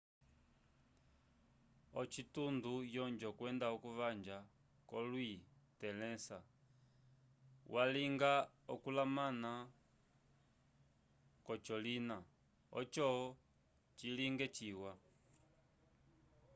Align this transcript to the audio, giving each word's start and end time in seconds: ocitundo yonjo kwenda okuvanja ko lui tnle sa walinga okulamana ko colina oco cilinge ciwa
ocitundo 2.01 2.71
yonjo 2.95 3.29
kwenda 3.37 3.65
okuvanja 3.75 4.37
ko 4.89 4.97
lui 5.09 5.33
tnle 5.79 6.09
sa 6.25 6.37
walinga 7.73 8.33
okulamana 8.73 9.51
ko 11.45 11.53
colina 11.65 12.17
oco 12.79 13.07
cilinge 13.97 14.47
ciwa 14.55 14.91